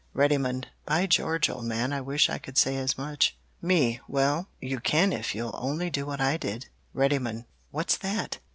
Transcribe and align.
"Reddymun 0.15 0.65
By 0.87 1.05
George, 1.05 1.47
old 1.47 1.65
man, 1.65 1.93
I 1.93 2.01
wish 2.01 2.27
I 2.27 2.39
could 2.39 2.57
say 2.57 2.75
as 2.77 2.97
much. 2.97 3.37
"Me 3.61 3.99
Well, 4.07 4.47
you 4.59 4.79
can 4.79 5.13
if 5.13 5.35
you'll 5.35 5.53
only 5.53 5.91
do 5.91 6.07
what 6.07 6.19
I 6.19 6.37
did. 6.37 6.69
"Reddymun 6.95 7.45
What's 7.69 7.97
that? 7.97 8.39